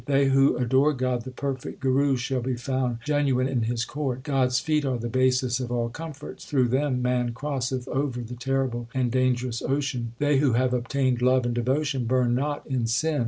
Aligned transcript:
They 0.07 0.29
who 0.29 0.57
adore 0.57 0.93
God 0.93 1.25
the 1.25 1.29
perfect 1.29 1.79
Guru 1.79 2.15
shall 2.17 2.41
be 2.41 2.55
found 2.55 2.97
genuine 3.05 3.47
in 3.47 3.61
His 3.61 3.85
court. 3.85 4.23
God 4.23 4.47
s 4.47 4.59
feet 4.59 4.83
are 4.83 4.97
the 4.97 5.07
basis 5.07 5.59
of 5.59 5.71
all 5.71 5.89
comforts; 5.89 6.43
through 6.43 6.69
them 6.69 7.03
man 7.03 7.33
crosseth 7.33 7.87
over 7.87 8.21
the 8.21 8.33
terrible 8.33 8.89
and 8.95 9.11
dangerous 9.11 9.61
ocean. 9.61 10.13
They 10.17 10.39
who 10.39 10.53
have 10.53 10.73
obtained 10.73 11.21
love 11.21 11.45
and 11.45 11.53
devotion 11.53 12.05
burn 12.05 12.33
not 12.33 12.65
in 12.65 12.87
sin. 12.87 13.19